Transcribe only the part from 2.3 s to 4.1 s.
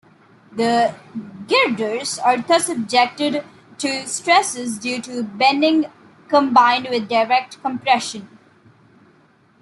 thus subjected to